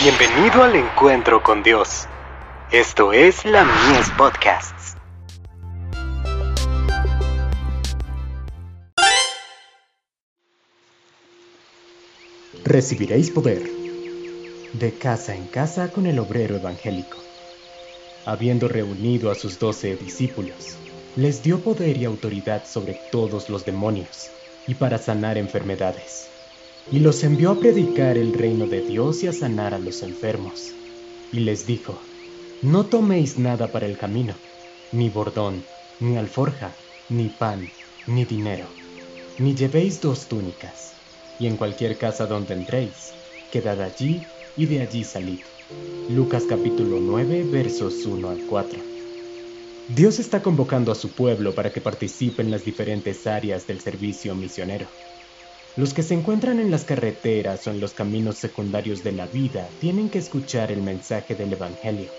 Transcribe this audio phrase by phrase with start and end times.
[0.00, 2.06] Bienvenido al encuentro con Dios.
[2.70, 4.96] Esto es la Mies Podcasts.
[12.64, 13.68] Recibiréis poder
[14.74, 17.18] de casa en casa con el obrero evangélico.
[18.24, 20.76] Habiendo reunido a sus doce discípulos,
[21.16, 24.30] les dio poder y autoridad sobre todos los demonios
[24.68, 26.30] y para sanar enfermedades
[26.90, 30.74] y los envió a predicar el reino de Dios y a sanar a los enfermos.
[31.32, 31.98] Y les dijo,
[32.62, 34.34] no toméis nada para el camino,
[34.92, 35.64] ni bordón,
[36.00, 36.74] ni alforja,
[37.10, 37.68] ni pan,
[38.06, 38.66] ni dinero,
[39.38, 40.94] ni llevéis dos túnicas,
[41.38, 43.12] y en cualquier casa donde entréis,
[43.52, 44.22] quedad allí
[44.56, 45.40] y de allí salid.
[46.08, 48.80] Lucas capítulo 9 versos 1 al 4.
[49.94, 54.34] Dios está convocando a su pueblo para que participe en las diferentes áreas del servicio
[54.34, 54.88] misionero.
[55.78, 59.68] Los que se encuentran en las carreteras o en los caminos secundarios de la vida
[59.78, 62.10] tienen que escuchar el mensaje del Evangelio.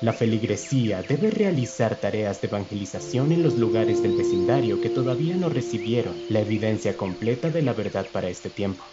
[0.00, 5.50] La feligresía debe realizar tareas de evangelización en los lugares del vecindario que todavía no
[5.50, 8.86] recibieron la evidencia completa de la verdad para este tiempo.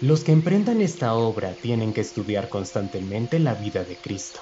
[0.00, 4.40] Los que emprendan esta obra tienen que estudiar constantemente la vida de Cristo.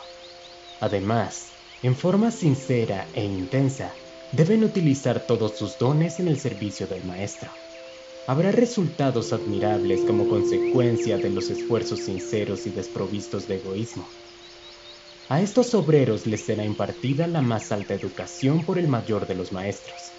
[0.81, 3.93] Además, en forma sincera e intensa,
[4.33, 7.51] deben utilizar todos sus dones en el servicio del Maestro
[8.29, 14.07] habrá resultados admirables como consecuencia de los esfuerzos sinceros y desprovistos de egoísmo.
[15.31, 19.51] A estos obreros les será impartida la más alta educación por el mayor de los
[19.51, 20.12] maestros.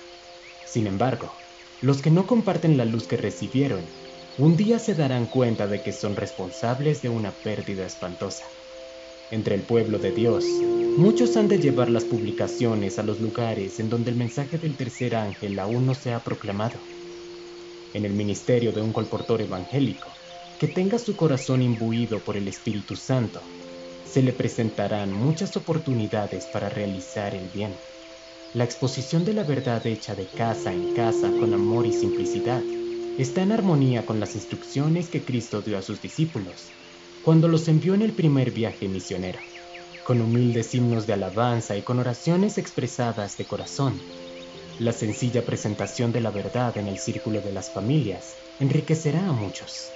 [0.66, 1.34] Sin embargo,
[1.82, 3.86] los que no comparten la luz que recibieron,
[4.40, 8.46] un día se darán cuenta de que son responsables de una pérdida espantosa.
[9.30, 10.46] Entre el pueblo de Dios,
[10.98, 15.16] muchos han de llevar las publicaciones a los lugares en donde el mensaje del tercer
[15.16, 16.80] ángel aún no se ha proclamado
[17.94, 20.16] en el ministerio de un colportor evangélico
[20.60, 23.42] que tenga su corazón imbuido por el Espíritu Santo,
[24.04, 27.76] se le presentarán muchas oportunidades para realizar el bien.
[28.54, 32.64] La exposición de la verdad hecha de casa en casa con amor y simplicidad
[33.18, 36.74] está en armonía con las instrucciones que Cristo dio a sus discípulos
[37.24, 39.40] cuando los envió en el primer viaje misionero,
[40.04, 44.02] con humildes himnos de alabanza y con oraciones expresadas de corazón
[44.80, 49.90] la sencilla presentación de la verdad en el círculo de las familias enriquecerá a muchos.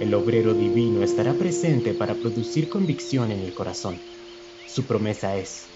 [0.00, 4.00] El obrero divino estará presente para producir convicción en el corazón.
[4.66, 5.66] Su promesa es,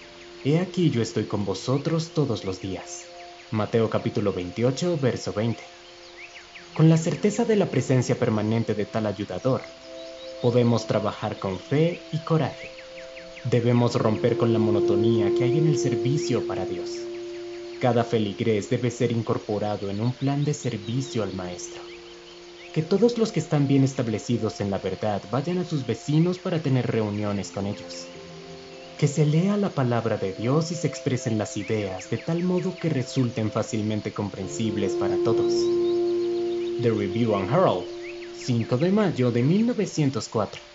[0.43, 3.05] He aquí yo estoy con vosotros todos los días.
[3.51, 5.61] Mateo capítulo 28, verso 20.
[6.73, 9.61] Con la certeza de la presencia permanente de tal ayudador,
[10.41, 12.69] podemos trabajar con fe y coraje.
[13.43, 16.89] Debemos romper con la monotonía que hay en el servicio para Dios.
[17.85, 21.83] Cada feligrés debe ser incorporado en un plan de servicio al Maestro.
[22.73, 26.63] Que todos los que están bien establecidos en la verdad vayan a sus vecinos para
[26.63, 28.07] tener reuniones con ellos.
[28.97, 32.79] Que se lea la palabra de Dios y se expresen las ideas de tal modo
[32.79, 35.53] que resulten fácilmente comprensibles para todos.
[36.81, 37.85] The Review and Herald,
[38.33, 40.74] 5 de mayo de 1904.